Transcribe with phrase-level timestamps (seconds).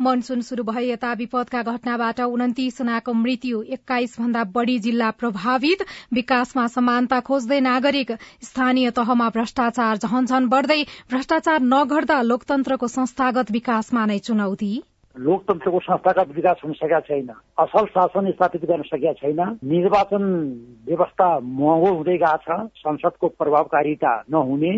[0.00, 5.82] Monsoon शुरू भए यता विपदका घटनाबाट उन्तिस जनाको मृत्यु एक्काइस भन्दा बढ़ी जिल्ला प्रभावित
[6.14, 8.12] विकासमा समानता खोज्दै नागरिक
[8.42, 14.70] स्थानीय तहमा भ्रष्टाचार झनझन बढ़दै भ्रष्टाचार नघट्दा लोकतन्त्रको संस्थागत विकासमा नै चुनौती।
[15.16, 19.40] लोकतन्त्रको संस्थागत विकास हुन सकेका छैन असल शासन स्थापित गर्न सकेका छैन
[19.70, 20.24] निर्वाचन
[20.86, 24.72] व्यवस्था महँगो हुँदै गएको छ संसदको प्रभावकारिता नहुने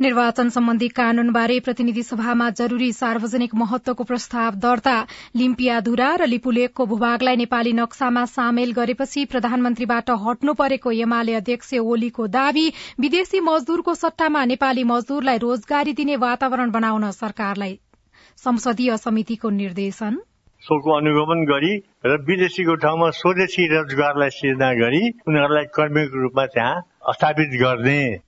[0.00, 4.96] निर्वाचन सम्बन्धी कानूनबारे प्रतिनिधि सभामा जरूरी सार्वजनिक महत्वको प्रस्ताव दर्ता।
[5.36, 12.66] लिम्पियाधुरा र लिपुलेकको भूभागलाई नेपाली नक्सामा सामेल गरेपछि प्रधानमन्त्रीबाट हट्नु परेको एमाले अध्यक्ष ओलीको दावी
[13.00, 17.78] विदेशी मजदूरको सट्टामा नेपाली मजदूरलाई रोजगारी दिने वातावरण बनाउन सरकारलाई।
[18.36, 20.20] संसदीय समितिको निर्देशन।
[20.62, 21.72] सोको अनुगमन गरी
[22.04, 26.80] र विदेशीको ठाउँमा स्वदेशी रोजगारलाई सिर्जना गरी उनीहरूलाई कर्मीको रूपमा त्यहाँ
[27.14, 28.25] स्थापित गर्ने।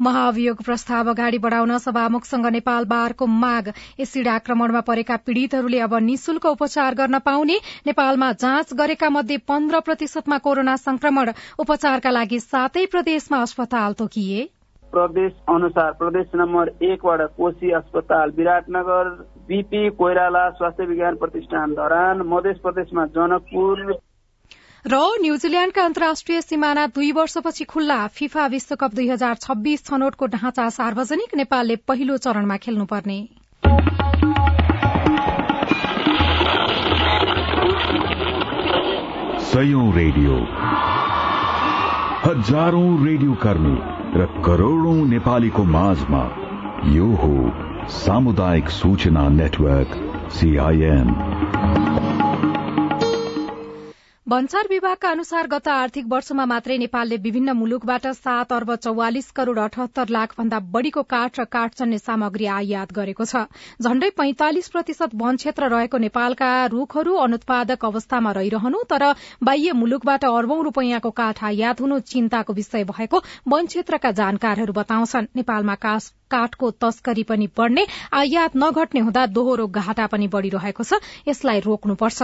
[0.00, 6.94] महाभियोग प्रस्ताव अगाडि बढ़ाउन सभामुखसँग नेपाल बारको माग। एसिड आक्रमणमा परेका पीड़ितहरूले अब निशुल्क उपचार
[6.94, 13.92] गर्न पाउने नेपालमा जाँच गरेका मध्ये पन्ध्र प्रतिशतमा कोरोना संक्रमण उपचारका लागि सातै प्रदेशमा अस्पताल
[13.92, 14.48] तोकिए।
[14.92, 19.08] प्रदेश अनुसार प्रदेश नम्बर एकबाट कोशी अस्पताल विराटनगर
[19.48, 23.92] बीपी कोइराला स्वास्थ्य विज्ञान प्रतिष्ठान धरान मध्य प्रदेशमा जनकपुर
[24.86, 31.34] र न्यूजील्याण्डका अन्तर्राष्ट्रिय सिमाना दुई वर्षपछि खुल्ला फिफा विश्वकप दुई हजार छब्बीस छनौटको ढाँचा सार्वजनिक
[31.36, 33.16] नेपालले पहिलो चरणमा खेल्नुपर्ने।
[39.94, 40.36] रेडियो।
[42.24, 43.76] हजारौं रेडियो कर्मी
[44.20, 46.24] र करोड़ौं नेपालीको माझमा
[46.92, 47.34] यो हो
[47.88, 49.96] सामुदायिक सूचना नेटवर्क
[50.32, 51.08] सीआईएन
[54.26, 60.08] भन्सार विभागका अनुसार गत आर्थिक वर्षमा मात्रै नेपालले विभिन्न मुलुकबाट सात अर्ब चौवालिस करोड़ अठहत्तर
[60.08, 63.42] लाख भन्दा बढ़ीको काठ र काठजन्य सामग्री आयात गरेको छ।
[63.82, 69.04] झण्डै पैंतालिस प्रतिशत वन क्षेत्र रहेको नेपालका रूखहरू अनुत्पादक अवस्थामा रहिरहनु तर
[69.44, 75.74] बाह्य मुलुकबाट अर्बौं रूपियाँको काठ आयात हुनु चिन्ताको विषय भएको वन क्षेत्रका जानकारहरू बताउँछन्। नेपालमा
[76.34, 77.86] काठको तस्करी पनि बढ़ने
[78.22, 82.22] आयात नघट्ने हुँदा दोहोरो घाटा पनि बढ़िरहेको छ। यसलाई रोक्नुपर्छ।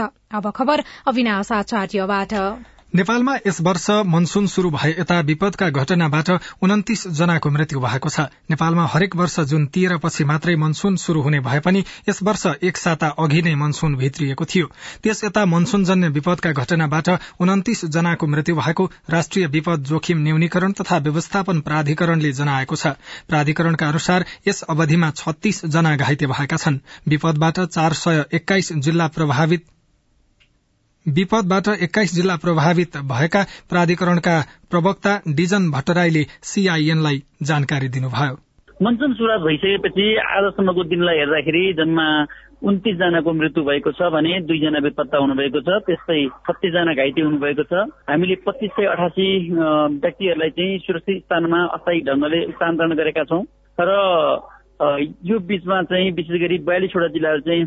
[2.94, 6.30] नेपालमा यस वर्ष मनसून शुरू भए यता विपदका घटनाबाट
[6.62, 8.20] उन्तिस जनाको मृत्यु भएको छ।
[8.50, 12.76] नेपालमा हरेक वर्ष जुन तेह्र पछि मात्रै मनसून शुरू हुने भए पनि यस वर्ष एक
[12.76, 14.66] साता अघि नै मनसून भित्रिएको थियो।
[15.02, 17.08] त्यस यता मनसूनजन्य विपदका घटनाबाट
[17.38, 22.98] उन्तिस जनाको मृत्यु भएको राष्ट्रिय विपद जोखिम न्यूनीकरण तथा व्यवस्थापन प्राधिकरणले जनाएको छ।
[23.30, 29.64] प्राधिकरणका अनुसार यस अवधिमा छत्तीस जना घाइते भएका छन्। विपदबाट चार सय एक्काइस जिल्ला प्रभावित
[31.10, 34.36] विपदबाट एक्काइस जिल्ला प्रभावित भएका प्राधिकरणका
[34.70, 38.36] प्रवक्ता डिजन भट्टराईले सीआईएनलाई जानकारी दिनुभयो।
[38.82, 40.04] मनसुन सुरुवात भइसकेपछि
[40.36, 42.06] आजसम्मको दिनलाई हेर्दाखेरि जम्मा
[42.62, 47.72] उन्तिस जनाको मृत्यु भएको छ भने दुईजना बेपत्ता हुनुभएको छ त्यस्तै छत्तिसजना घाइते हुनुभएको छ।
[48.08, 53.44] हामीले पच्चिस सय अठासी व्यक्तिहरूलाई चाहिँ सुरक्षित स्थानमा अस्थायी ढंगले स्थानान्तरण गरेका छौँ।
[53.78, 53.90] र
[54.80, 57.64] यो बीचमा चाहिँ विशेष गरी बयालिसवटा जिल्लाहरू चाहिँ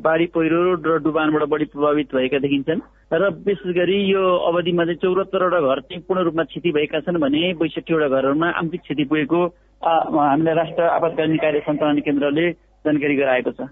[0.00, 2.80] बाढी पहिरो र डुबानबाट बढी प्रभावित भएका देखिन्छन्
[3.12, 7.52] र विशेष गरी यो अवधिमा चाहिँ चौरात्तरवटा घर चाहिँ पूर्ण रूपमा क्षति भएका छन् भने
[7.60, 9.44] बैसठीवटा घरहरूमा आंशिक क्षति पुगेको
[9.84, 12.50] हामीलाई राष्ट्र आपतकालीन कार्य सञ्चालन केन्द्रले
[12.84, 13.68] जानकारी गराएको छ।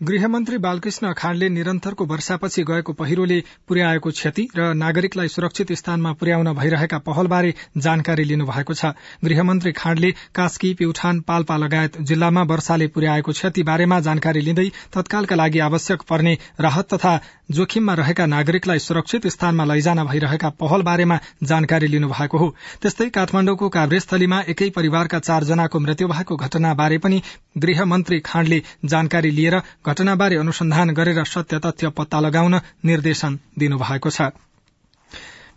[0.00, 6.98] गृहमन्त्री बालकृष्ण खाँडले निरन्तरको वर्षापछि गएको पहिरोले पुर्याएको क्षति र नागरिकलाई सुरक्षित स्थानमा पुर्याउन भइरहेका
[6.98, 8.92] पहलबारे जानकारी लिनुभएको छ।
[9.24, 15.58] गृहमन्त्री खाँडले कास्की प्युठान पाल्पा लगायत जिल्लामा वर्षाले पुर्याएको क्षति बारेमा जानकारी लिँदै तत्कालका लागि
[15.66, 17.18] आवश्यक पर्ने राहत तथा
[17.50, 24.40] जोखिममा रहेका नागरिकलाई सुरक्षित स्थानमा लैजान भइरहेका पहल बारेमा जानकारी लिनुभएको हो। त्यस्तै काठमाण्डुको काभ्रेस्थलीमा
[24.48, 27.22] एकै परिवारका चारजनाको मृत्यु भएको घटनाबारे पनि
[27.58, 34.30] गृहमन्त्री खाँडले जानकारी लिएर घटनाबारे अनुसन्धान गरेर सत्य तथ्य पत्ता लगाउन निर्देशन दिनुभएको छ।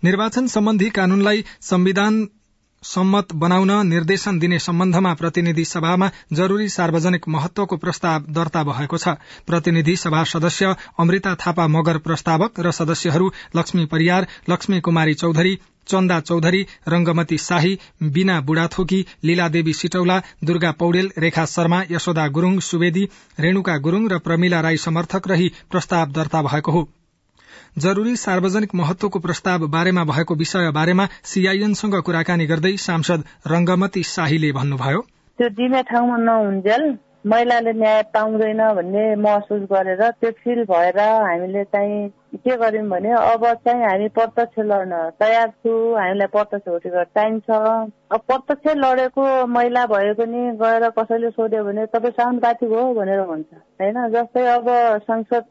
[0.04, 2.16] निर्वाचन सम्बन्धी कानूनलाई संविधान
[2.84, 9.08] सम्मत बनाउन निर्देशन दिने सम्बन्धमा प्रतिनिधि सभामा जरूरी सार्वजनिक महत्वको प्रस्ताव दर्ता भएको छ।
[9.48, 15.58] प्रतिनिधि सभा सदस्य अमृता थापा मगर प्रस्तावक र सदस्यहरू लक्ष्मी परियार लक्ष्मी कुमारी चौधरी
[15.88, 23.10] चन्दा चौधरी रंगमती शाही बीना बुढाथोकी लीलादेवी सिटौला दुर्गा पौडेल रेखा शर्मा यशोदा गुरूङ सुवेदी
[23.40, 26.90] रेणुका गुरूङ र प्रमिला राई समर्थक रही प्रस्ताव दर्ता भएको हो।
[27.78, 35.02] जरूरी सार्वजनिक महत्वको प्रस्ताव बारेमा भएको विषय बारेमा सीआईएनसँग कुराकानी गर्दै सांसद रंगमती शाहीले भन्नुभयो।
[35.40, 36.84] त्यो दिने ठाउँमा नहुन्जेल
[37.26, 43.46] महिलाले न्याय पाउँदैन भन्ने महसुस गरेर त्यो फिल भएर हामीले चाहिँ के गर्यौँ भने अब
[43.66, 50.14] चाहिँ हामी प्रत्यक्ष लड्न तयार छु हामीलाई प्रत्यक्ष भोटिगर चाहिन्छ अब प्रत्यक्ष लडेको महिला भयो
[50.14, 54.08] पनि गएर कसैले सोध्यो भने तपाईँ साउन्ड हो भनेर भन्छ होइन?
[54.10, 54.70] जस्तै अब
[55.04, 55.46] संसद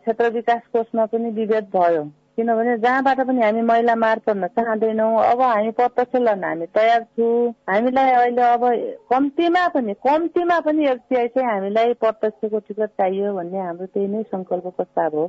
[0.00, 2.02] क्षेत्र विकास कोषमा पनि विभेद भयो।
[2.36, 7.26] किनभने जहाँबाट पनि हामी महिला मार पर्न चाहँदैनौँ अब हामी प्रत्यक्ष लड्न हामी तयार छु।
[7.70, 8.64] हामीलाई अहिले अब
[9.12, 14.66] कम्तीमा पनि कम्तीमा पनि एफसिआई चाहिँ हामीलाई प्रत्यक्षको टिकट चाहियो भन्ने हाम्रो त्यही नै संकल्प
[14.76, 15.26] प्रस्ताव हो।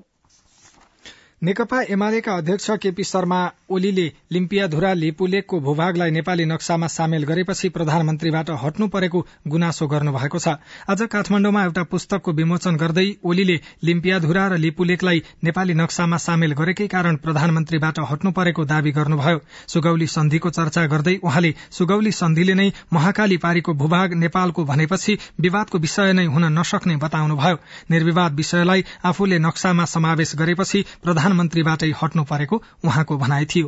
[1.42, 3.40] नेकपा एमालेका अध्यक्ष केपी शर्मा
[3.70, 10.56] ओलीले लिम्पियाधुरा लिपुलेकको भूभागलाई नेपाली नक्सामा सामेल गरेपछि प्रधानमन्त्रीबाट हट्नु परेको गुनासो गर्नुभएको छ।
[10.90, 17.16] आज काठमाण्डुमा एउटा पुस्तकको विमोचन गर्दै ओलीले लिम्पियाधुरा र लिपुलेकलाई नेपाली नक्सामा सामेल गरेकै कारण
[17.18, 23.74] प्रधानमन्त्रीबाट हट्नु परेको दावी गर्नुभयो। सुगौली सन्धिको चर्चा गर्दै उहाँले सुगौली सन्धिले नै महाकाली पारीको
[23.76, 27.62] भूभाग नेपालको भनेपछि विवादको विषय नै हुन नसक्ने बताउनुभयो।
[27.92, 30.86] निर्विवाद विषयलाई आफूले नक्सामा समावेश गरेपछि
[31.26, 33.68] प्रधानमन्त्रीबाटै हट्नु परेको उहाँको भनाइ थियो।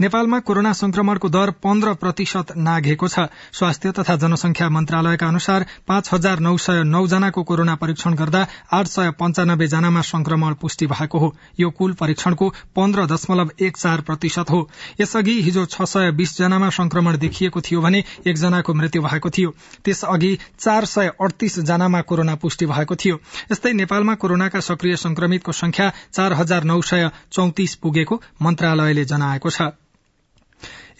[0.00, 6.38] नेपालमा कोरोना संक्रमणको दर पन्ध्र प्रतिशत नाघेको छ। स्वास्थ्य तथा जनसंख्या मन्त्रालयका अनुसार पाँच हजार
[6.38, 11.34] नौ सय नौ जनाको कोरोना परीक्षण गर्दा आठ सय पञ्चानब्बे जनामा संक्रमण पुष्टि भएको हो।
[11.60, 14.60] यो कुल परीक्षणको पन्ध्र दशमलव एक चार प्रतिशत हो।
[15.00, 19.50] यसअघि हिजो छ सय बीस जनामा संक्रमण देखिएको थियो भने एकजनाको मृत्यु भएको थियो।
[19.84, 23.18] त्यसअघि चार सय अडतीस जनामा कोरोना पुष्टि भएको थियो।
[23.52, 29.70] यस्तै नेपालमा कोरोनाका सक्रिय संक्रमितको संख्या चार हजार नौ सय चौतिस पुगेको मन्त्रालयले जनाएको छ।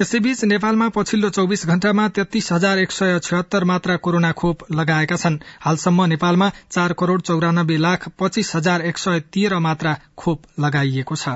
[0.00, 5.39] यसैबीच नेपालमा पछिल्लो चौविस घण्टामा तेत्तीस हजार एक सय छयत्तर मात्रा कोरोना खोप लगाएका छन्।
[5.61, 11.29] हालसम्म नेपालमा चार करोड़ चौरानब्बे लाख पच्चीस हजार एक सय तेह्र मात्रा खोप लगाइएको छ।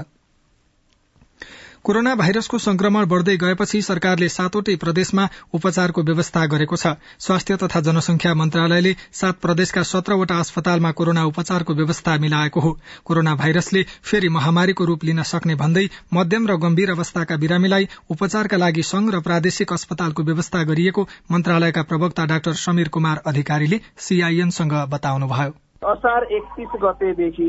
[1.84, 8.34] कोरोना भाइरसको संक्रमण बढ़दै गएपछि सरकारले सातवटै प्रदेशमा उपचारको व्यवस्था गरेको छ। स्वास्थ्य तथा जनसंख्या
[8.34, 12.70] मन्त्रालयले सात प्रदेशका सत्रवटा अस्पतालमा कोरोना उपचारको व्यवस्था मिलाएको हो।
[13.04, 15.84] कोरोना भाइरसले फेरि महामारीको रूप लिन सक्ने भन्दै
[16.14, 22.26] मध्यम र गम्भीर अवस्थाका बिरामीलाई उपचारका लागि संघ र प्रादेशिक अस्पतालको व्यवस्था गरिएको मन्त्रालयका प्रवक्ता
[22.26, 27.46] डाक्टर समीर कुमार अधिकारीले सीआईएनसँग बताउनुभयो। असार एकतिस गतेदेखि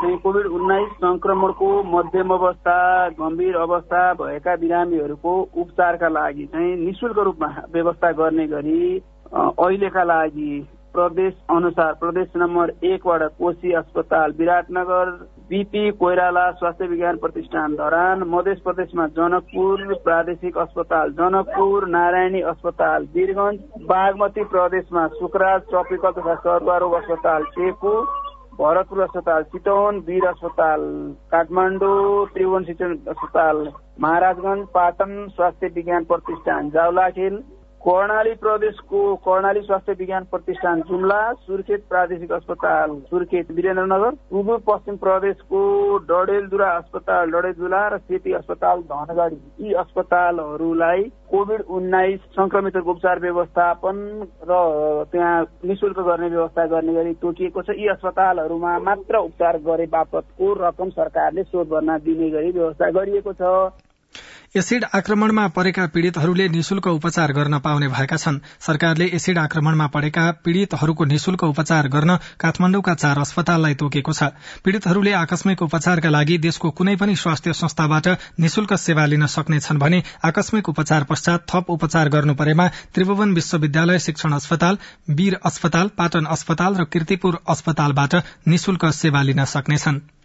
[0.00, 2.78] चाहिँ कोभिड उन्नाइस संक्रमणको मध्यम अवस्था
[3.08, 8.98] गम्भीर अवस्था भएका बिरामीहरूको उपचारका लागि चाहिँ निशुल्क रूपमा व्यवस्था गर्ने गरी
[9.34, 10.50] अहिलेका लागि
[10.96, 15.10] प्रदेश अनुसार प्रदेश नम्बर एकबाट कोशी अस्पताल विराटनगर
[15.50, 23.58] बिपी कोइराला स्वास्थ्य विज्ञान प्रतिष्ठान धरान मध्य प्रदेशमा जनकपुर प्रादेशिक अस्पताल जनकपुर नारायणी अस्पताल वीरगंज
[23.88, 27.92] बागमती प्रदेशमा सुकराज ट्रपिकल तथा सर्वारोग अस्पताल टेकु
[28.58, 30.80] भरतपुर अस्पताल चितवन वीर अस्पताल
[31.32, 33.66] काठमाडौँ त्रिभुवन शिक्षण अस्पताल
[34.00, 37.38] महाराजगंज पाटन स्वास्थ्य विज्ञान प्रतिष्ठान जाउलाखेल
[37.86, 45.60] कर्णाली प्रदेशको कर्णाली स्वास्थ्य विज्ञान प्रतिष्ठान जुम्ला सुर्खेत प्रादेशिक अस्पताल सुर्खेत वीरेन्द्रनगर पूर्व पश्चिम प्रदेशको
[46.08, 53.96] डडेलधुरा अस्पताल डडेलधुला र सेती अस्पताल धनगढी। यी अस्पतालहरूलाई कोभिड उन्नाइस संक्रमितहरूको उपचार व्यवस्थापन
[54.50, 54.60] र
[55.12, 60.90] त्यहाँ निशुल्क गर्ने व्यवस्था गर्ने गरी तोकिएको छ। यी अस्पतालहरूमा मात्र उपचार गरे बापतको रकम
[60.90, 63.85] सरकारले शोध भर्ना दिने गरी व्यवस्था गरिएको छ।
[64.56, 71.04] एसिड आक्रमणमा परेका पीड़ितहरूले निशुल्क उपचार गर्न पाउने भएका छन्। सरकारले एसिड आक्रमणमा परेका पीड़ितहरूको
[71.04, 74.30] निशुल्क उपचार गर्न काठमाण्डुका चार अस्पताललाई तोकेको छ।
[74.64, 78.08] पीड़ितहरूले आकस्मिक उपचारका लागि देशको कुनै पनि स्वास्थ्य संस्थाबाट
[78.40, 84.32] निशुल्क सेवा लिन सक्नेछन् भने आकस्मिक उपचार पश्चात थप उपचार गर्नु परेमा त्रिभुवन विश्वविद्यालय शिक्षण
[84.32, 84.78] अस्पताल
[85.12, 90.15] वीर अस्पताल पाटन अस्पताल र किर्तिपुर अस्पतालबाट निशुल्क सेवा लिन सक्नेछन्।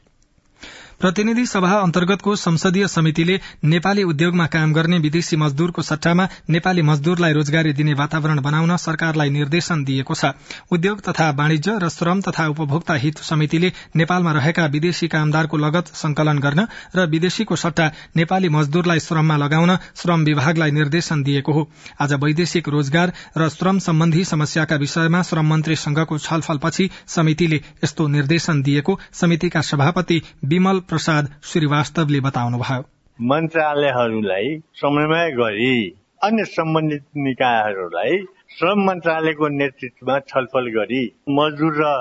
[1.02, 7.72] प्रतिनिधि सभा अन्तर्गतको संसदीय समितिले नेपाली उद्योगमा काम गर्ने विदेशी मजदूरको सट्टामा नेपाली मजदूरलाई रोजगारी
[7.74, 10.30] दिने वातावरण बनाउन सरकारलाई निर्देशन दिएको छ।
[10.72, 16.40] उद्योग तथा वाणिज्य र श्रम तथा उपभोक्ता हित समितिले नेपालमा रहेका विदेशी कामदारको लगत संकलन
[16.40, 21.68] गर्न र विदेशीको सट्टा नेपाली मजदूरलाई श्रममा लगाउन श्रम विभागलाई निर्देशन दिएको हो।
[22.02, 29.00] आज वैदेशिक रोजगार र श्रम सम्बन्धी समस्याका विषयमा श्रम मन्त्रीसँगको छलफलपछि समितिले यस्तो निर्देशन दिएको।
[29.14, 32.84] समितिका सभापति विमल प्रसाद श्रीवास्तवले बताउनुभयो।
[33.20, 35.76] मन्त्रालयहरूलाई समन्वय गरी
[36.24, 38.18] अन्य सम्बन्धित निकायहरूलाई
[38.58, 41.94] श्रम मन्त्रालयको नेतृत्वमा छलफल गरी मजदुर र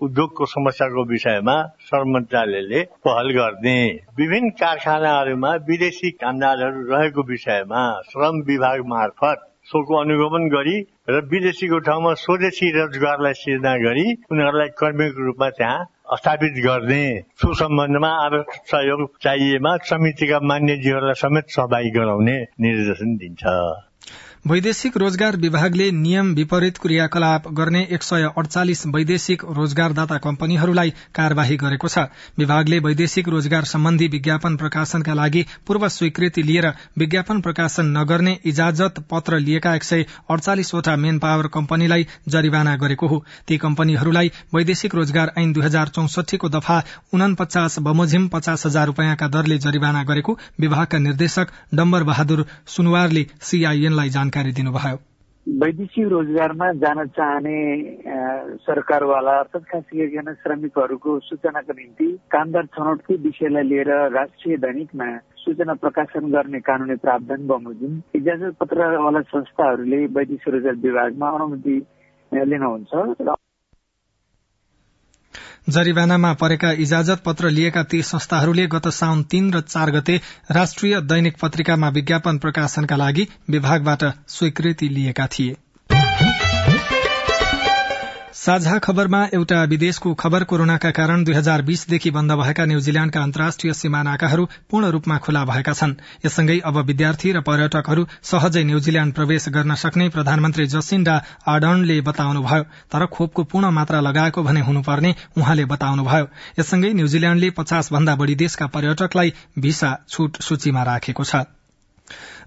[0.00, 3.78] उद्योगको समस्याको विषयमा श्रम मन्त्रालयले पहल गर्ने।
[4.16, 10.76] विभिन्न कारखानाहरूमा विदेशी कामदारहरू रहेको विषयमा श्रम विभाग मार्फत सोको अनुगमन गरी
[11.10, 15.80] र विदेशीको ठाउँमा स्वदेशी रोजगारलाई सिर्जना गरी उनीहरूलाई कर्मीको रूपमा त्यहाँ
[16.16, 17.02] स्थापित गर्ने
[17.40, 23.44] सो सम्बन्धमा आवश्यक सहयोग चाहिएमा समितिका मान्यजीहरूलाई समेत सहभागी गराउने निर्देशन दिन्छ।
[24.46, 31.88] वैदेशिक रोजगार विभागले नियम विपरीत क्रियाकलाप गर्ने एक सय अडचालिस वैदेशिक रोजगारदाता कम्पनीहरूलाई कार्यवाही गरेको
[31.88, 32.04] छ।
[32.38, 36.66] विभागले वैदेशिक रोजगार सम्बन्धी विज्ञापन प्रकाशनका लागि पूर्व स्वीकृति लिएर
[36.98, 43.22] विज्ञापन प्रकाशन नगर्ने इजाजत पत्र लिएका एक सय अडचालिसवटा मेन पावर कम्पनीलाई जरिवाना गरेको हो।
[43.48, 46.78] ती कम्पनीहरूलाई वैदेशिक रोजगार ऐन दुई हजार चौसठीको दफा
[47.14, 54.26] उनपचास बमोजिम पचास हजार रूपियाँका दरले जरिवाना गरेको विभागका निर्देशक डम्बर बहादुर सुनवारले सीआईएनलाई जानकारी
[54.28, 54.96] जानकारी दिनुभयो।
[55.46, 57.56] वैदेशिक रोजगारमा जान चाहने
[58.60, 65.08] सरकारवाला अर्थात् खास गरिकन श्रमिकहरूको सूचनाको निम्ति कामदार छनौटकै विषयलाई लिएर राष्ट्रिय दैनिकमा
[65.40, 71.76] सूचना प्रकाशन गर्ने कानूनी प्रावधान बमोजिम इजाजत पत्रवाला संस्थाहरूले वैदेशिक रोजगार विभागमा अनुमति
[72.32, 72.92] लिनुहुन्छ।
[73.24, 73.34] र
[75.68, 80.20] जरिवानामा परेका इजाजत पत्र लिएका ती संस्थाहरूले गत साउन तीन र चार गते
[80.50, 85.56] राष्ट्रिय दैनिक पत्रिकामा विज्ञापन प्रकाशनका लागि विभागबाट स्वीकृति लिएका थिए।
[88.48, 94.44] साझा खबरमा एउटा विदेशको खबर कोरोनाका कारण दुई हजार बीसदेखि बन्द भएका न्यूजील्याण्डका अन्तर्राष्ट्रिय सीमानाकाहरू
[94.70, 95.92] पूर्ण रूपमा खुला भएका छन्।
[96.24, 103.06] यससँगै अब विद्यार्थी र पर्यटकहरू सहजै न्यूजील्याण्ड प्रवेश गर्न सक्ने प्रधानमन्त्री जसिन्डा आर्डनले बताउनुभयो तर
[103.12, 109.34] खोपको पूर्ण मात्रा लगाएको भने हुनुपर्ने उहाँले बताउनुभयो। यससँगै न्यूजील्याण्डले पचास भन्दा बढ़ी देशका पर्यटकलाई
[109.60, 111.44] भिसा छूट सूचीमा राखेको छ।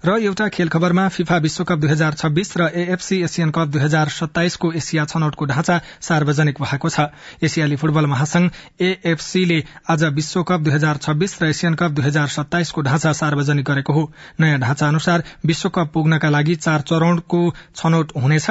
[0.04, 4.08] र एउटा खेल खबरमा फिफा विश्वकप दुई हजार छब्बीस र एएफसी एसियन कप दुई हजार
[4.10, 7.06] सत्ताइसको एसिया छनौटको ढाँचा सार्वजनिक भएको छ।
[7.40, 8.50] एसियाली फुटबल महासंघ
[8.82, 13.92] एएफसीले आज विश्वकप दुई हजार छब्बीस र एसियन कप दुई हजार सत्ताइसको ढाँचा सार्वजनिक गरेको
[13.92, 14.02] हो।
[14.40, 17.40] नयाँ ढाँचा अनुसार विश्वकप पुग्नका लागि चार चरणको
[17.76, 18.50] छनौट हुनेछ।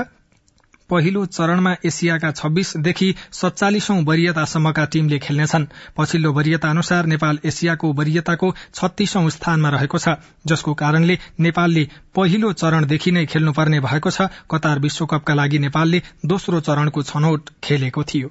[0.92, 5.66] पहिलो चरणमा एसियाका छब्बीसदेखि सत्तालिसौं वरियतासम्मका टीमले खेल्नेछन्।
[5.98, 10.16] पछिल्लो वरियता अनुसार नेपाल एसियाको वरियताको छत्तीसौं स्थानमा रहेको छ
[10.48, 11.84] जसको कारणले नेपालले
[12.16, 18.30] पहिलो चरणदेखि नै खेल्नुपर्ने भएको छ। कतार विश्वकपका लागि नेपालले दोस्रो चरणको छनौट खेलेको थियो।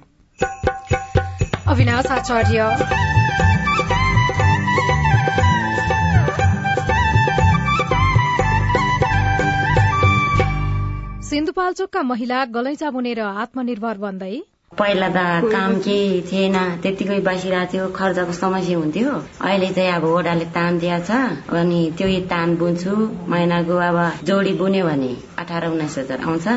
[11.31, 14.31] सिन्धुपाल्चोकका महिला गलैचा बुनेर आत्मनिर्भर बन्दै।
[14.79, 19.11] पहिला त काम केही थिएन त्यतिकै बसिरहेको थियो खर्चको समस्या हुन्थ्यो।
[19.47, 22.95] अहिले चाहिँ अब ओडाले तान दिएको छ अनि त्यही तान बुन्छु
[23.33, 25.11] महिनाको अब जोडी बुन्यो भने
[25.43, 26.47] अठार उन्नाइस हजार आउँछ।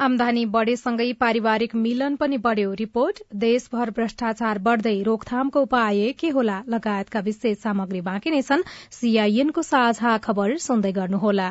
[0.00, 6.60] आमदानी बढेसँगै पारिवारिक मिलन पनि बढ्यो। रिपोर्ट देशभर भ्रष्टाचार बढ़दै रोकथामको उपाय के होला?
[6.68, 8.62] लगायतका विशेष सामग्री बाँकी नै छन्।
[9.00, 11.50] सीआईएनको साझा खबर सुन्दै गर्नुहोला।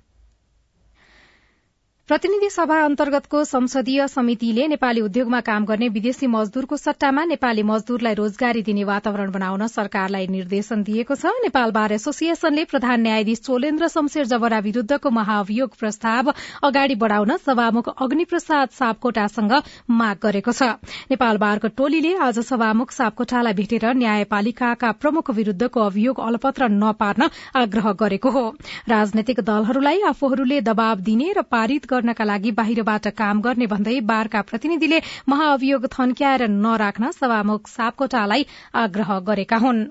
[2.11, 8.61] प्रतिनिधि सभा अन्तर्गतको संसदीय समितिले नेपाली उद्योगमा काम गर्ने विदेशी मजदूरको सट्टामा नेपाली मजदूरलाई रोजगारी
[8.61, 14.59] दिने वातावरण बनाउन सरकारलाई निर्देशन दिएको छ। नेपाल बार एसोसिएशनले प्रधान न्यायाधीश चोलेन्द्र शमशेर जबरा
[14.59, 19.55] विरूद्धको महाभियोग प्रस्ताव अगाडि बढ़ाउन सभामुख अग्निप्रसाद सापकोटासँग
[19.93, 20.69] माग गरेको छ।
[21.15, 28.29] नेपाल बारको टोलीले आज सभामुख सापकोटालाई भेटेर न्यायपालिकाका प्रमुख विरूद्धको अभियोग अलपत्र नपार्न आग्रह गरेको
[28.31, 28.45] हो।
[28.89, 35.01] राजनैतिक दलहरूलाई आफूहरूले दबाव दिने र पारित गर्नका लागि बाहिरबाट काम गर्ने भन्दै बारका प्रतिनिधिले
[35.29, 38.45] महाअभियोग थन्क्याएर नराख्न सभामुख सापकोटालाई
[38.79, 39.87] आग्रह गरेका हुन्।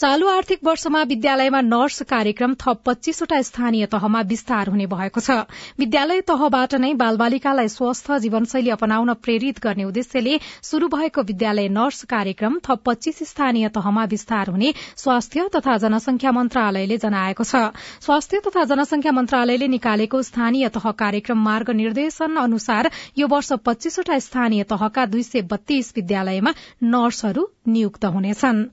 [0.00, 5.34] चालू आर्थिक वर्षमा विद्यालयमा नर्स कार्यक्रम थप पच्चीसवटा स्थानीय तहमा विस्तार हुने भएको छ।
[5.78, 10.38] विद्यालय तहबाट नै बालबालिकालाई स्वस्थ जीवनशैली अपनाउन प्रेरित गर्ने उद्देश्यले
[10.70, 17.00] शुरू भएको विद्यालय नर्स कार्यक्रम थप पच्चीस स्थानीय तहमा विस्तार हुने स्वास्थ्य तथा जनसंख्या मन्त्रालयले
[17.04, 17.62] जनाएको छ।
[18.00, 24.70] स्वास्थ्य तथा जनसंख्या मन्त्रालयले निकालेको स्थानीय तह कार्यक्रम मार्ग निर्देशन अनुसार यो वर्ष पच्चीसवटा स्थानीय
[24.72, 28.68] तहका दुई सय बत्तीस विद्यालयमा नर्सहरू नियुक्त हुनेछन्।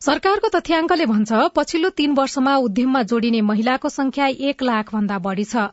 [0.00, 5.64] सरकारको तथ्याङ्कले भन्छ पछिल्लो तीन वर्षमा उद्यममा जोडिने महिलाको संख्या एक लाख भन्दा बढ़ी छ।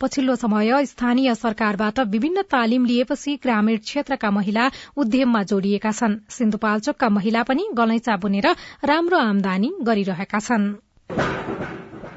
[0.00, 4.64] पछिल्लो समय स्थानीय सरकारबाट विभिन्न तालिम लिएपछि ग्रामीण क्षेत्रका महिला
[4.96, 11.45] उद्यममा जोडिएका छन्। सिन्धुपाल्चोकका महिला पनि गलैंचा बुनेर राम्रो आमदानी गरिरहेका छनृ।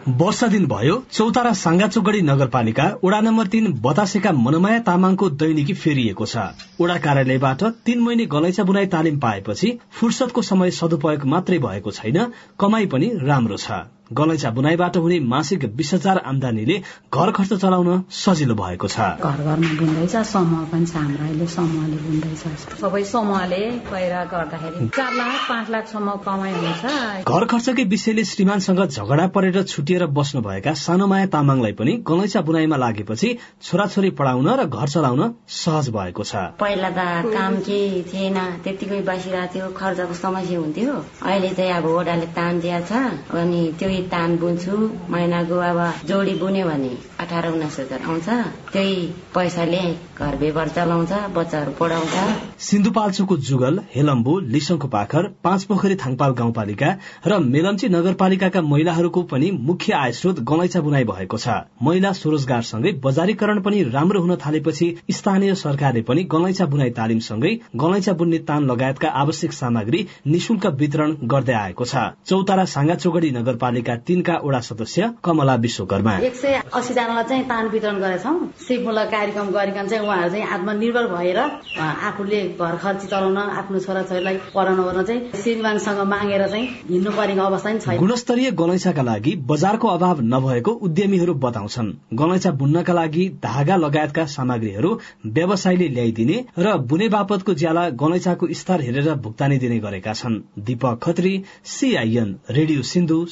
[0.07, 6.45] वर्ष दिन भयो चौतारा साङ्गाचोगढ़ी नगरपालिका वडा नम्बर तीन बतासेका मनमाया तामाङको दैनिकी फेरिएको छ।
[6.81, 12.25] वडा कार्यालयबाट तीन महिने गलैचा बुनाई तालिम पाएपछि फुर्सदको समय सदुपयोग मात्रै भएको छैन
[12.59, 16.75] कमाई पनि राम्रो छ। गलैचा बुनाईबाट हुने मासिक बिस हजार आमदानीले
[17.13, 21.97] घर खर्च चलाउन सजिलो भएको छ। घर घरमा बुन्दैछ समूह पनि छ हाम्रो अहिले समूहले
[22.05, 22.43] बुन्दैछ
[22.81, 26.83] सबै समूहले गएर गर्दाखेरि चार लाख पाँच लाखसम्म कमाइ हुन्छ।
[27.29, 33.29] घर खर्चकै विषयले श्रीमानसँग झगडा परेर छुटिएर बस्नु भएका सानोमाया तामाङलाई पनि गलैचा बुनाईमा लागेपछि
[33.61, 35.21] छोराछोरी पढाउन र घर चलाउन
[35.59, 41.49] सहज भएको छ। पहिला त काम केही थिएन त्यतिकै बसिरहेको थियो खर्चको समस्या हुन्थ्यो। अहिले
[41.53, 42.91] चाहिँ अब ओडाले तान दिएछ
[43.37, 44.77] अनि त्यो तान बुन्छु
[45.09, 48.27] महिनाको अब जोडी बुन्यो भने अठार उन्नाइस हजार आउँछ।
[48.73, 48.95] त्यही
[49.35, 49.81] पैसाले
[50.17, 52.15] घर व्यवहार चलाउँछ बच्चाहरू पढाउँछ।
[52.59, 56.89] सिन्धुपाल्चोको जुगल हेलम्बु लिसङको पाखर पाँच पोखरी थाङपाल गाउँपालिका
[57.27, 61.47] र मेलम्ची नगरपालिकाका महिलाहरूको पनि मुख्य आय स्रोत गलैचा बुनाई भएको छ।
[61.83, 68.39] महिला स्वरोजगारसँगै बजारीकरण पनि राम्रो हुन थालेपछि स्थानीय सरकारले पनि गलैचा बुनाई तालिमसँगै गलैचा बुन्ने
[68.49, 71.95] तान लगायतका आवश्यक सामग्री निशुल्क वितरण गर्दै आएको छ।
[72.25, 78.33] चौतारा साङ्गाचोगढ़ी नगरपालिका तीनका वडा सदस्य कमला विश्वकर्मा। एक सय अस्सीजनालाई चाहिँ तान वितरण गरेछौ।
[78.59, 84.81] सिपमूलक कार्यक्रम गरिकन चाहिँ उहाँहरू चाहिँ आत्मनिर्भर भएर आफूले घर खर्ची चलाउन आफ्नो छोराछोरीलाई पढाउन
[84.81, 90.21] गर्न चाहिँ श्रीमानसँग मागेर चाहिँ हिँड्नु परेको अवस्था नि छैन। गुणस्तरीय गलैँचाका लागि बजारको अभाव
[90.23, 97.89] नभएको उद्यमीहरू बताउँछन्। गलैँचा बुन्नका लागि धागा लगायतका सामग्रीहरू व्यवसायले ल्याइदिने र बुने बापतको ज्याला
[97.89, 101.33] गलैँचाको स्तर हेरेर भुक्तानी दिने गरेका छन्। दीपक खत्री
[101.65, 103.25] सीआईएन रेडियो सिन्धु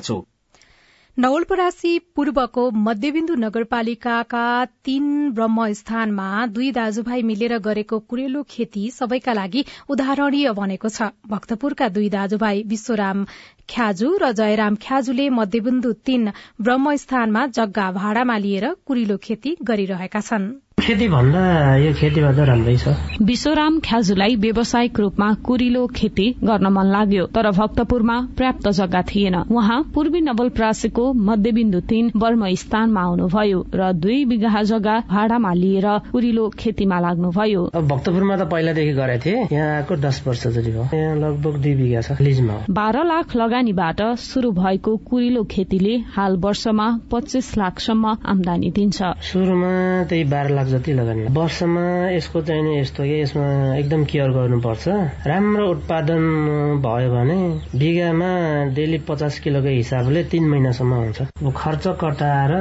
[0.00, 0.26] सिन्धुपाल्चोक
[1.16, 4.44] नवलपरासी पूर्वको मध्यबिन्दु नगरपालिकाका
[4.84, 11.88] तीन ब्रह्म स्थानमा दुई दाजुभाइ मिलेर गरेको कुरेलो खेती सबैका लागि उदाहरणीय बनेको छ। भक्तपुरका
[11.90, 13.26] दुई दाजुभाइ विश्वराम
[13.70, 20.58] ख्याजु र जयराम ख्याजुले मध्यबिन्दु तीन ब्रह्म स्थानमा जग्गा भाडामा लिएर कुरिलो खेती गरिरहेका छनृ।
[20.80, 21.40] खेती भन्दा
[21.76, 27.50] यो खेती भन्दा राम्रै छ। विश्वराम ख्याजुलाई व्यावसायिक रूपमा कुरिलो खेती गर्न मन लाग्यो तर
[27.52, 34.62] भक्तपुरमा पर्याप्त जग्गा थिएन। उहाँ पूर्वी नवलप्रासीको मध्यबिन्दु तीन वर्म स्थानमा आउनुभयो र दुई बिघा
[34.70, 40.46] जग्गा भाडामा लिएर कुरिलो खेतीमा लाग्नुभयो। भक्तपुरमा त पहिलादेखि गरेको थिएँ यहाँ आएको दस वर्ष
[40.48, 45.94] जति भयो। यहाँ लगभग दुई बिघा छ लिजमा बाह्र लाख लगानीबाट शुरू भएको कुरिलो खेतीले
[46.16, 51.84] हाल वर्षमा पच्चिस लाखसम्म आमदानी दिन्छ। सुरुमा त्यही बाह्र लाख जति लगानी वर्षमा
[52.16, 54.88] यसको चाहिने यस्तो कि यसमा एकदम केयर गर्नुपर्छ।
[55.28, 56.24] राम्रो उत्पादन
[56.80, 57.38] भयो भने
[57.76, 58.32] बिघामा
[58.72, 62.52] डेली पचास किलोको हिसाबले तीन महिनासम्म हुन्छ। खर्च कटाएर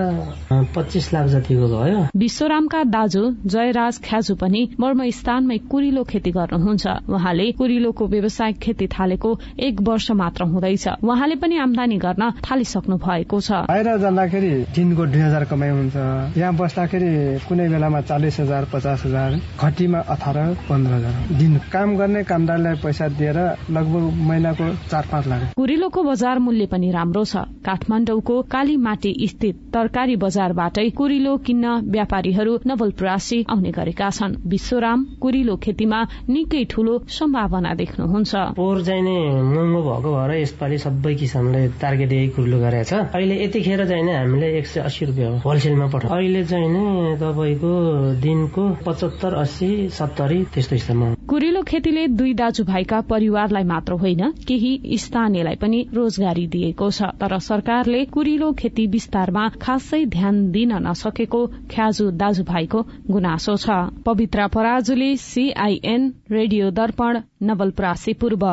[0.76, 7.52] पच्चिस लाख जतिको भयो। विश्वरामका दाजु जयराज ख्याजु पनि मर्म स्थानमै कुरिलो खेती गर्नुहुन्छ। उहाँले
[7.56, 9.32] कुरिलोको व्यावसायिक खेती थालेको
[9.64, 15.22] एक वर्ष मात्र हुँदैछ। उहाँले पनि आमदानी गर्न थालिसक्नु भएको छ। बाहिर जाँदाखेरि दिनको दुई
[15.22, 15.96] हजार कमाइ हुन्छ।
[16.38, 17.12] यहाँ बस्दाखेरि
[17.48, 20.38] कुनै बेलामा चालिस हजार पचास हजार घटीमा अठार
[20.70, 23.40] पन्ध्र हजार। दिन काम गर्ने कामदारलाई पैसा दिएर
[23.70, 30.16] लगभग महिनाको चार पाँच लाख। कुरिलोको बजार मूल्य पनि राम्रो छ। काठमाडौँको कालीमाटी स्थित तरकारी
[30.16, 38.34] बजारबाटै कुरिलो किन्न व्यापारीहरू नवलप्रासी आउने गरेका छन्। विश्वराम कुरिलो खेतीमा निकै ठूलो सम्भावना देख्नुहुन्छ।
[38.56, 43.86] पोहोर चाहिँ महँगो भएको भएर यसपालि सबै किसानले टार्गेट यही कुरिलो गरेको छ। अहिले यतिखेर
[43.88, 47.74] चाहिँ नै हामीले एक सय अस्सी रुपियाँ होलसेलमा पठाउ अहिले चाहिँ नै तपाईँको
[48.22, 55.56] दिनको पचहत्तर अस्सी सत्तरी त्यस्तो स्तरमा कुरिलो खेतीले दुई दाजुभाइका परिवारलाई मात्र होइन केही स्थानीयलाई
[55.56, 62.82] पनि रोजगारी दिएको छ। तर सरकारले कुरिलो खेती विस्तारमा खासै ध्यान दिन नसकेको ख्याजु दाजुभाइको
[63.12, 63.70] गुनासो छ।
[64.06, 68.46] पवित्रा पराजुली सीआईएन रेडियो दर्पण नवलप्रासी पूर्व।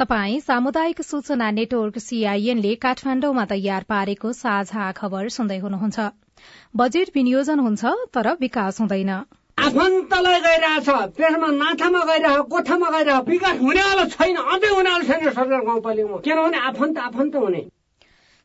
[0.00, 6.06] तपाई सामुदायिक सूचना नेटवर्क सीआईएनले काठमाण्डुमा तयार पारेको साझा खबर सुन्दै हुनुहुन्छ।
[6.80, 9.10] बजेट विनियोजन हुन्छ तर विकास हुँदैन।
[9.58, 16.22] आफन्तलाई गइरहेछ त्यसमा नाथामा गइरहेको कोठामा गइरहेको विकास हुनेवाला छैन अझै हुनेवाला छैन सरकार गाउँपालिकामा
[16.24, 17.62] किनभने आफन्त आफन्त हुने।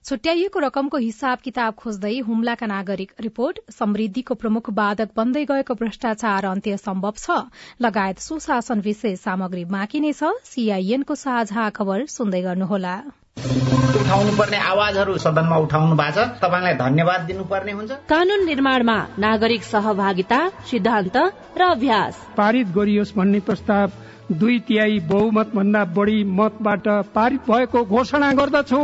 [0.06, 6.78] छुट्याइएको रकमको हिसाब किताब खोज्दै हुम्लाका नागरिक रिपोर्ट समृद्धिको प्रमुख बाधक बन्दै गएको भ्रष्टाचार अन्त्य
[6.78, 7.38] सम्भव छ।
[7.82, 12.94] लगायत सुशासन विशेष सामग्री बाँकी नै छ। सीआईएनको साझा खबर सुन्दै गर्नुहोला।
[13.98, 20.42] उठाउनु पर्ने आवाजहरू सदनमा उठाउनु भएको छ। तपाईँलाई धन्यवाद दिनुपर्ने हुन्छ। कानून निर्माणमा नागरिक सहभागिता
[20.70, 21.18] सिद्धान्त
[21.58, 26.88] र अभ्यास। पारित गरियोस् भन्ने प्रस्ताव दुई तिहाई बहुमत भन्दा बढी मतबाट
[27.18, 28.84] पारित भएको घोषणा गर्दछु।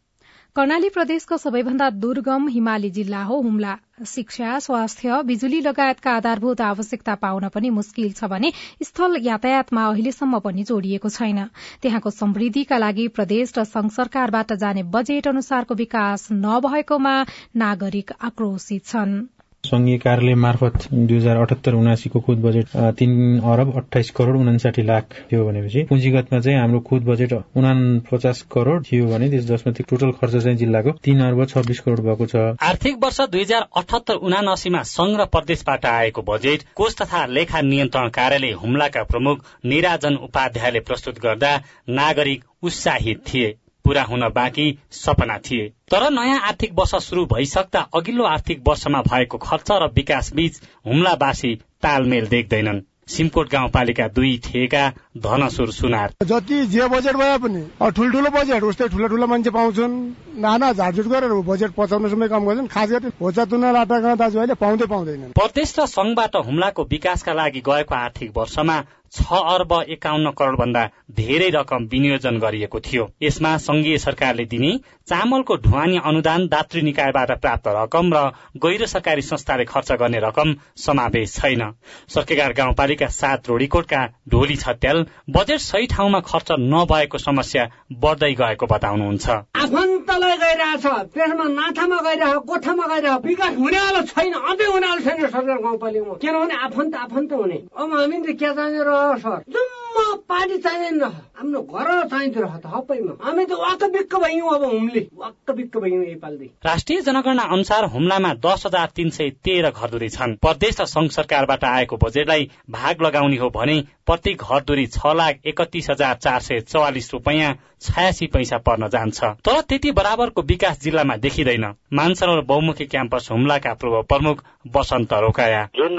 [0.55, 3.75] कर्णाली प्रदेशको सबैभन्दा दुर्गम हिमाली जिल्ला हो हुम्ला।
[4.07, 8.51] शिक्षा स्वास्थ्य बिजुली लगायतका आधारभूत आवश्यकता पाउन पनि मुस्किल छ भने
[8.83, 11.39] स्थल यातायातमा अहिलेसम्म पनि जोडिएको छैन।
[11.81, 17.15] त्यहाँको समृद्धिका लागि प्रदेश र संघ सरकारबाट जाने बजेट अनुसारको विकास नभएकोमा
[17.63, 19.21] नागरिक आक्रोशित छन्।
[19.65, 25.13] संघीय कार्यालय मार्फत दुई हजार अठहत्तर उनासीको खुद बजेट तीन अरब अठाइस करोड़ उनासाठी लाख
[25.31, 27.73] थियो भनेपछि पुँजीगतमा चाहिँ हाम्रो खुद बजेट उना
[28.11, 32.35] पचास करोड़ थियो भने जसमा टोटल खर्च चाहिँ जिल्लाको तीन अर्ब छब्बिस करोड़ भएको छ।
[32.61, 38.09] आर्थिक वर्ष दुई हजार अठहत्तर उनासीमा संघ र प्रदेशबाट आएको बजेट कोष तथा लेखा नियन्त्रण
[38.09, 41.57] कार्यालय हुम्लाका प्रमुख निराजन उपाध्यायले प्रस्तुत गर्दा
[41.89, 48.23] नागरिक उत्साहित थिए। पूरा हुन बाँकी सपना थिए। तर नयाँ आर्थिक वर्ष शुरू भइसक्दा अघिल्लो
[48.25, 55.71] आर्थिक वर्षमा भएको खर्च र विकास बीच हुम्लावासी तालमेल देख्दैनन्। सिमकोट गाउँपालिका दुई ठेका धनसुर
[55.71, 59.97] सुनार जति जे बजेट भए पनि ठुल्ठुलो बजेट उस्तै ठुला ठुला मान्छे पाउँछन्।
[60.39, 64.85] नाना झारझुट गरेर बजेट पचाउन समय काम गर्छन्। खास गरी होचा तुना लाटाका दाजुभाइले पाउँदै
[64.87, 70.83] पाउँदैनन्। प्रदेश र संघबाट हुम्लाको विकासका लागि गएको आर्थिक वर्षमा छ अर्ब एकाउन्न करोड़ भन्दा
[71.11, 74.71] धेरै रकम विनियोजन गरिएको थियो। यसमा संघीय सरकारले दिने
[75.07, 78.21] चामलको ढुवानी अनुदान दातृ निकायबाट प्राप्त रकम र
[78.57, 81.63] गैर सरकारी संस्थाले खर्च गर्ने रकम समावेश छैन।
[82.07, 87.63] सर्केगार गाउँपालिका सात रोडीकोटका ढोली छत्याल बजेट सही ठाउँमा खर्च नभएको समस्या
[88.03, 89.29] बढ्दै गएको बताउनुहुन्छ।
[89.63, 96.15] आफन्तलाई गइरहेछ त्यसमा नाथामा गइरहेको गोठामा गइरहेको विकास हुनेवाला छैन अझै हुनेवाला छैन सरकार गाउँपालिकामा
[96.21, 99.39] किनभने आफन्त आफन्त हुने। अब हामी त के चाहिने रह सर?
[99.51, 104.63] जम्मा पार्टी चाहिँदैन हाम्रो घर चाहिन्छ रह त हप्पैमा। हामी त वाक्क बिक्क भयौँ अब
[104.63, 110.09] हुम्ले वाक्क बिक्क भयौँ यसपालि राष्ट्रिय जनगणना अनुसार हुम्लामा दस हजार तीन सय तेह्र घरधुरी
[110.09, 115.39] छन्। प्रदेश र संघ सरकारबाट आएको बजेटलाई भाग लगाउने हो भने प्रति घरधुरी छ लाख
[115.45, 121.15] एकतिस हजार चार सय चौवालिस रुपियाँ छयासी पैसा पर्न जान्छ। तर त्यति बराबरको विकास जिल्लामा
[121.15, 125.95] देखिँदैन। मानसरोवर बहुमुखी क्याम्पस हुम्लाका पूर्व प्रमुख बसन्त रोकाया। जुन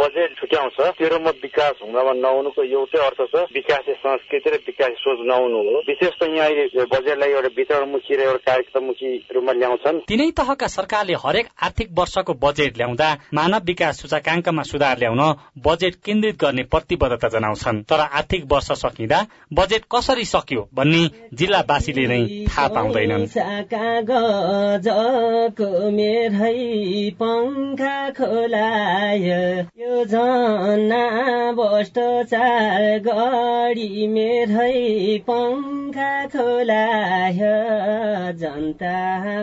[0.00, 5.58] बजेट छुट्याउँछ तेह्रमा विकास हुम्लामा नहुनुको एउटै अर्थ छ विकासे संस्कृति र विकास सोच नहुनु
[5.58, 11.14] हो। विशेष त यहाँ बजेटलाई एउटा वितरणमुखी र एउटा कार्यक्रममुखी रूपमा ल्याउँछन्। तिनै तहका सरकारले
[11.24, 15.22] हरेक आर्थिक वर्षको बजेट ल्याउँदा मानव विकास सूचकाङ्कमा सुधार ल्याउन
[15.66, 19.18] बजेट केन्द्रित गर्ने प्रतिबद्धता जनाउँछन्। तर आर्थिक वर्ष सकिँदा
[19.52, 21.02] बजेट कसरी सक्यो भन्ने
[21.34, 23.26] जिल्लावासीले नै थाहा पाउँदैनन्।
[29.88, 31.04] यो झन्ना
[31.56, 37.52] भ्रष्टाचार गढी मेरै पंखा खोलायो
[38.36, 38.92] जनता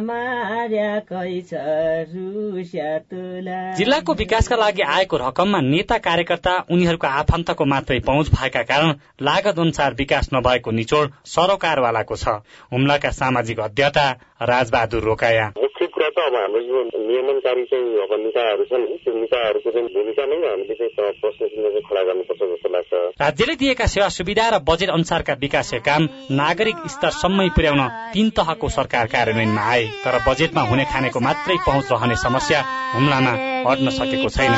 [0.01, 1.63] मार्याकै छ
[2.11, 8.93] रुस्या तुला। जिल्लाको विकासका लागि आएको रकममा नेता कार्यकर्ता उनीहरूको आफन्तको मात्रै पहुँच भएका कारण
[9.21, 14.09] लागत अनुसार विकास नभएको निचोड सरोकारवालाको छ। हुम्लाका सामाजिक अध्यता
[14.43, 15.51] राजबहादुर रोकाया।
[16.15, 20.75] त अब हाम्रो यो नियमनकारी चाहिँ अब निकायहरू छन् त्यो निकायहरूको चाहिँ भूमिका नै हामीले
[20.79, 25.33] चाहिँ प्रश्न चिन्ह चाहिँ खडा गर्नुपर्छ जस्तो लाग्छ। राज्यले दिएका सेवा सुविधा र बजेट अनुसारका
[25.43, 26.01] विकासीय काम
[26.31, 27.81] नागरिक स्तरसम्मै पुर्याउन
[28.13, 32.59] तीन तहको सरकार कार्यान्वयनमा आए तर बजेटमा हुने खानेको मात्रै पहुँच रहने समस्या
[32.95, 33.33] हुम्लामा
[33.67, 34.53] हट्न सकेको छैन।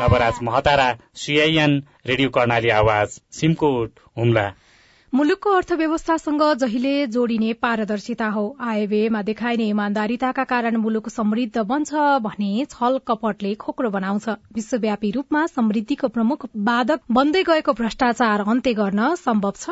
[0.00, 4.50] नवराज महतारा सिआइएन रेडियो कर्णाली आवाज सिमकोट हुम्ला
[5.12, 12.98] मुलुकको अर्थव्यवस्थासँग जहिले जोडिने पारदर्शिता हो आयव्ययमा देखाइने इमान्दारिताका कारण मुलुक समृद्ध बन्छ भने छल
[13.06, 19.70] कपटले खोक्रो बनाउँछ विश्वव्यापी रूपमा समृद्धिको प्रमुख बाधक बन्दै गएको भ्रष्टाचार अन्त्य गर्न सम्भव छ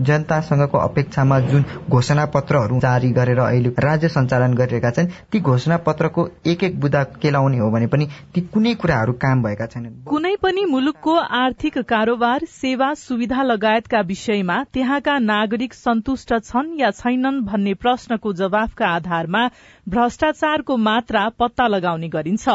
[0.00, 6.28] जनतासँगको अपेक्षामा जुन घोषणा पत्रहरू जारी गरेर अहिले राज्य सञ्चालन गरिरहेका छन् ती घोषणा पत्रको
[6.46, 10.64] एक एक बुदा केलाउने हो भने पनि ती कुनै कुराहरू काम भएका छैनन्। कुनै पनि
[10.64, 18.32] मुलुकको आर्थिक कारोबार सेवा सुविधा लगायतका विषयमा त्यहाँका नागरिक सन्तुष्ट छन् या छैनन् भन्ने प्रश्नको
[18.32, 19.46] जवाफका आधारमा
[19.88, 22.48] भ्रष्टाचारको मात्रा पत्ता लगाउने गरिन्छ।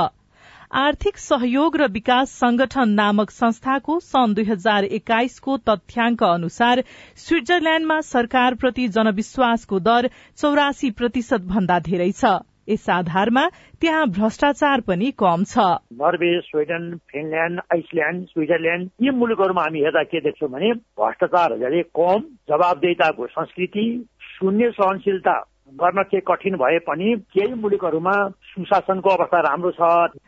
[0.73, 6.81] आर्थिक सहयोग र विकास संगठन नामक संस्थाको सन् दुई हजार एक्काइसको तथ्याङ्क अनुसार
[7.17, 10.07] स्विट्जरल्याण्डमा सरकारप्रति जनविश्वासको दर
[10.37, 12.33] चौरासी प्रतिशत भन्दा धेरै छ।
[12.69, 13.45] यस आधारमा
[13.81, 15.67] त्यहाँ भ्रष्टाचार पनि कम छ।
[16.01, 22.29] Norway Sweden Finland Iceland Switzerland यी मुलुकहरूमा हामी हेर्दा के देख्छौँ भने भ्रष्टाचार धेरै कम
[22.49, 23.87] जवाबदेताको संस्कृति
[24.33, 25.41] शून्य सहनशीलता
[25.73, 28.15] गर्न केही कठिन भए पनि केही मुलुकहरूमा
[28.53, 29.87] सुशासनको अवस्था राम्रो छ।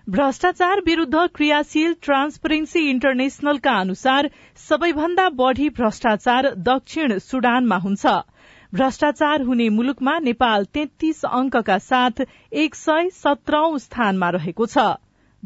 [0.10, 8.06] भ्रष्टाचार विरूद्ध क्रियाशील ट्रान्सपरेन्सी इन्टरनेशनलका अनुसार सबैभन्दा बढ़ी भ्रष्टाचार दक्षिण सुडानमा हुन्छ।
[8.74, 14.78] भ्रष्टाचार हुने मुलुकमा नेपाल तेत्तीस अंकका साथ एक सय सत्रौं स्थानमा रहेको छ।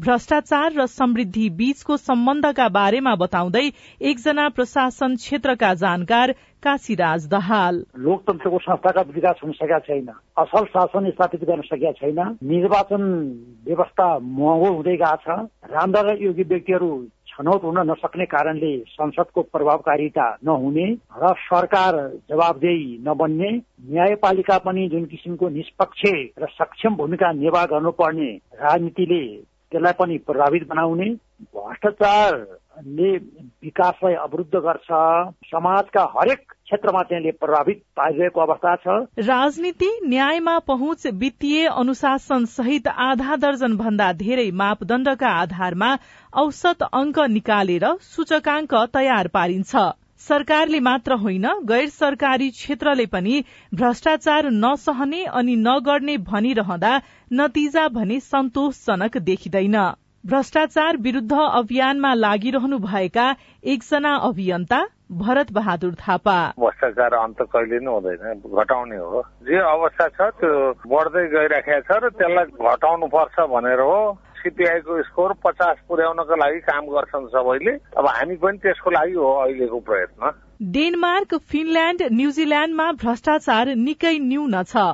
[0.00, 3.64] भ्रष्टाचार र समृद्धि बीचको सम्बन्धका बारेमा बताउँदै
[4.00, 6.32] एकजना प्रशासन क्षेत्रका जानकार
[6.62, 10.08] काशीराज दहाल। लोकतन्त्रको संस्थागत विकास हुन सकेका छैन
[10.40, 13.04] असल शासन स्थापित गर्न सकेका छैन निर्वाचन
[13.66, 16.90] व्यवस्था महँगो हुँदै गएको छ राम्रा र योग्य व्यक्तिहरू
[17.28, 20.88] छनौट हुन नसक्ने कारणले संसदको प्रभावकारिता नहुने
[21.20, 23.52] र सरकार जवाबदेही नबन्ने
[23.92, 26.02] न्यायपालिका पनि जुन किसिमको निष्पक्ष
[26.40, 29.22] र सक्षम भूमिका निर्वाह गर्नुपर्ने राजनीतिले
[29.72, 31.08] त्यसलाई पनि प्रभावित बनाउने
[31.56, 33.10] भ्रष्टाचारले
[33.64, 34.88] विकासलाई अवरुद्ध गर्छ।
[35.46, 38.96] समाजका हरेक क्षेत्रमा त्यसले प्रभावित पारिरहेको अवस्था छ।
[39.28, 45.96] राजनीति न्यायमा पहुँच वित्तीय अनुशासन सहित आधा दर्जन भन्दा धेरै मापदण्डका आधारमा
[46.32, 49.76] औसत अंक निकालेर सूचकाङ्क तयार पारिन्छ।
[50.20, 53.42] सरकारले मात्र होइन गैर सरकारी क्षेत्रले पनि
[53.74, 56.92] भ्रष्टाचार नसहने अनि नगर्ने भनिरहँदा
[57.32, 59.76] नतिजा भने सन्तोषजनक देखिँदैन।
[60.24, 63.26] भ्रष्टाचार विरूद्ध अभियानमा लागिरहनु भएका
[63.64, 64.80] एकजना अभियन्ता
[65.20, 70.50] भरत बहादुर थापा। भ्रष्टाचार अन्त कहिले नै हुँदैन घटाउने हो। जे अवस्था छ त्यो
[70.84, 74.00] बढ्दै गइराखेको छ र त्यसलाई घटाउनु पर्छ भनेर हो।
[74.40, 79.78] सिपिआईको स्कोर पचास पुर्याउनको लागि काम गर्छन् सबैले। अब हामी पनि त्यसको लागि हो अहिलेको
[79.88, 80.32] प्रयत्न।
[80.72, 84.84] डेनमार्क फिनल्याण्ड न्यूजील्याण्डमा भ्रष्टाचार निकै न्यून छ।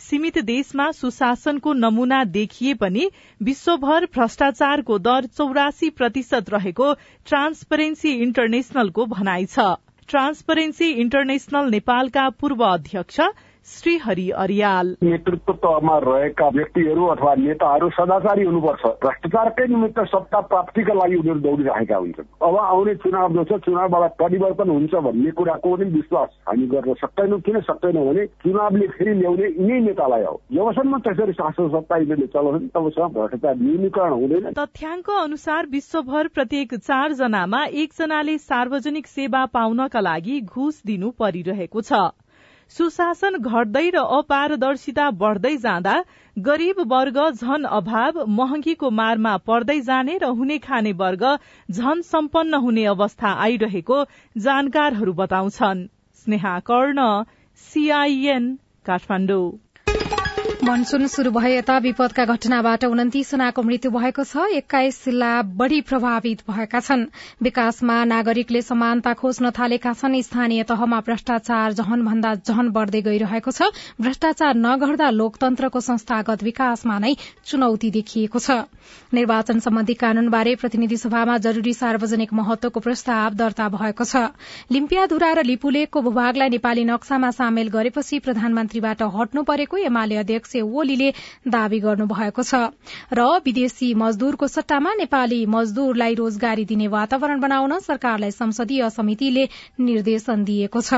[0.00, 3.08] सीमित देशमा सुशासनको नमूना देखिए पनि
[3.40, 6.92] विश्वभर भ्रष्टाचारको दर चौरासी प्रतिशत रहेको
[7.26, 9.66] ट्रान्सपरेन्सी इन्टरनेशनलको भनाइ छ।
[10.08, 13.20] ट्रान्सपरेन्सी इन्टरनेशनल नेपालका पूर्व अध्यक्ष
[13.66, 21.40] श्रीहरि अरियाल। नेतृत्वमा रहेका व्यक्तिहरू अथवा नेताहरू सदाचारी हुनुपर्छ। भ्रष्टाचारकै निमित्त सत्ता प्राप्तिका लागि उनीहरू
[21.40, 26.66] दौडिरहेका हुन्छन्। अब आउने चुनाव जो छ चुनावबाट परिवर्तन हुन्छ भन्ने कुराको पनि विश्वास हामी
[26.66, 31.96] गर्न सक्दैनौँ। किन सक्दैनौँ भने चुनावले फेरि ल्याउने यिनै नेतालाई हो। जबसम्म त्यसरी शासन सत्ता
[31.96, 39.44] यिनीहरूले चलाउँछन् तबसम्म भ्रष्टाचार न्यूनीकरण हुँदैन। तथ्याङ्क अनुसार विश्वभर प्रत्येक चार जनामा एकजनाले सार्वजनिक सेवा
[39.54, 41.92] पाउनका लागि घुस दिनु परिरहेको छ।
[42.76, 45.94] सुशासन घट्दै र अपारदर्शिता बढ़दै जाँदा
[46.36, 51.24] गरीब वर्ग झन अभाव महँगीको मारमा पर्दै जाने र हुने खाने वर्ग
[51.68, 53.98] झन सम्पन्न हुने अवस्था आइरहेको
[54.36, 55.82] जानकारहरू बताउँछन्।
[56.22, 57.08] स्नेहा कर्ण
[57.64, 58.46] सीआईएन
[58.86, 59.44] काठमाडौँ।
[60.60, 66.42] मनसून शुरू भए यता विपदका घटनाबाट उन्तिस जनाको मृत्यु भएको छ। एक्काइस जिल्ला बढ़ी प्रभावित
[66.44, 67.04] भएका छन्।
[67.40, 73.72] विकासमा नागरिकले समानता खोज्न थालेका छन्। स्थानीय तहमा भ्रष्टाचार जहन भन्दा जहन बढ़दै गइरहेको छ।
[74.00, 77.14] भ्रष्टाचार नगर्दा लोकतन्त्रको संस्थागत विकासमा नै
[77.48, 78.68] चुनौती देखिएको छ।
[79.16, 84.28] निर्वाचन सम्बन्धी कानूनबारे प्रतिनिधि सभामा जरूरी सार्वजनिक महत्वको प्रस्ताव दर्ता भएको छ।
[84.68, 90.16] लिम्पियाधुरा र लिपुलेकको भूभागलाई नेपाली नक्सामा सामेल गरेपछि प्रधानमन्त्रीबाट हट्नु परेको एमाले
[90.50, 91.10] अध्यक्ष ओलीले
[91.46, 92.54] दावी गर्नुभएको छ।
[93.12, 99.48] र विदेशी मजदूरको सट्टामा नेपाली मजदूरलाई रोजगारी दिने वातावरण बनाउन सरकारलाई संसदीय समितिले
[99.80, 100.92] निर्देशन दिएको छ।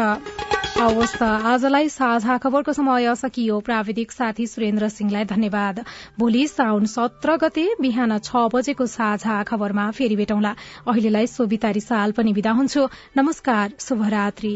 [0.73, 5.85] हवस् त आजलाई साझा खबरको समय सकियो। प्राविधिक साथी सुरेन्द्र सिंहलाई धन्यवाद।
[6.19, 10.53] भोलि साउन सत्र गते बिहान छ बजेको साझा खबरमा फेरि भेटौँला।
[10.89, 14.55] अहिलेलाई सोभितारी साल पनि विदा हुन्छु। नमस्कार शुभरात्री।